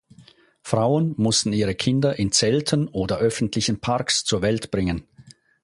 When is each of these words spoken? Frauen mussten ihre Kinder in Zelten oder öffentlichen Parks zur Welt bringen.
Frauen 0.63 1.13
mussten 1.17 1.53
ihre 1.53 1.75
Kinder 1.75 2.17
in 2.17 2.31
Zelten 2.31 2.87
oder 2.87 3.19
öffentlichen 3.19 3.81
Parks 3.81 4.23
zur 4.23 4.41
Welt 4.41 4.71
bringen. 4.71 5.05